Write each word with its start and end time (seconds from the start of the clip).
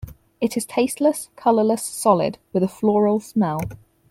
It 0.41 0.57
is 0.57 0.65
tasteless, 0.65 1.29
colourless 1.35 1.83
solid 1.85 2.39
with 2.53 2.63
a 2.63 2.67
floral 2.67 3.19
smell. 3.19 3.59